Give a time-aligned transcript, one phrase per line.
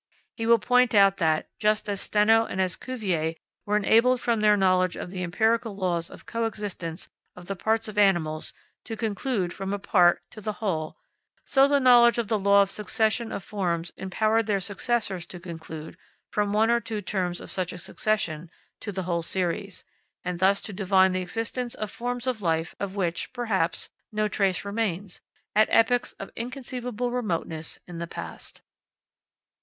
[0.33, 3.35] He will point out that, just as Steno and as Cuvier
[3.67, 7.87] were enabled from their knowledge of the empirical laws of co existence of the parts
[7.87, 8.51] of animals
[8.85, 10.97] to conclude from a part to the whole,
[11.45, 15.95] so the knowledge of the law of succession of forms empowered their successors to conclude,
[16.31, 18.49] from one or two terms of such a succession,
[18.79, 19.83] to the whole series;
[20.25, 24.65] and thus to divine the existence of forms of life, of which, perhaps, no trace
[24.65, 25.21] remains,
[25.55, 28.63] at epochs of inconceivable remoteness in the past.